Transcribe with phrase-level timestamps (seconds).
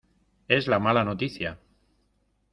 [0.47, 1.59] es la mala noticia.